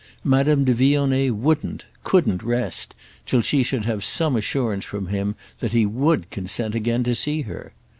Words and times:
Madame 0.23 0.63
de 0.63 0.73
Vionnet 0.73 1.29
wouldn't, 1.35 1.85
couldn't 2.03 2.41
rest 2.41 2.95
till 3.27 3.43
she 3.43 3.61
should 3.61 3.85
have 3.85 4.03
some 4.03 4.35
assurance 4.35 4.83
from 4.83 5.09
him 5.09 5.35
that 5.59 5.73
he 5.73 5.85
would 5.85 6.27
consent 6.31 6.73
again 6.73 7.03
to 7.03 7.13
see 7.13 7.43
her. 7.43 7.71